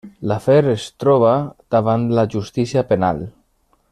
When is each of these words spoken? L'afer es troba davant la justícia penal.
L'afer 0.29 0.55
es 0.71 0.85
troba 1.03 1.33
davant 1.77 2.09
la 2.21 2.25
justícia 2.37 2.87
penal. 2.95 3.23